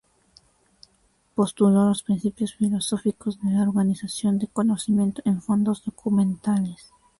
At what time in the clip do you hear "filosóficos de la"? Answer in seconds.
2.55-3.61